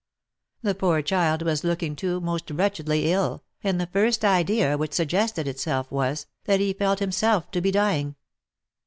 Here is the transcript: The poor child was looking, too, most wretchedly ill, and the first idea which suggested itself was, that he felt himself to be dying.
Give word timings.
The 0.63 0.73
poor 0.73 1.03
child 1.03 1.43
was 1.43 1.63
looking, 1.63 1.95
too, 1.95 2.19
most 2.19 2.49
wretchedly 2.49 3.11
ill, 3.11 3.43
and 3.63 3.79
the 3.79 3.85
first 3.85 4.25
idea 4.25 4.75
which 4.75 4.93
suggested 4.93 5.47
itself 5.47 5.91
was, 5.91 6.25
that 6.45 6.59
he 6.59 6.73
felt 6.73 6.97
himself 6.97 7.51
to 7.51 7.61
be 7.61 7.69
dying. 7.69 8.15